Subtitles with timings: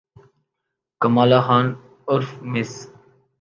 [1.01, 1.65] کمالہ خان
[2.11, 2.71] عرف مس